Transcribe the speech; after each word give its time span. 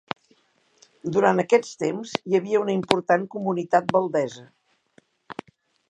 Durant 1.17 1.43
aquests 1.43 1.75
temps 1.83 2.15
hi 2.31 2.39
havia 2.39 2.63
una 2.65 2.75
important 2.79 3.29
comunitat 3.37 3.95
valdesa. 3.99 4.47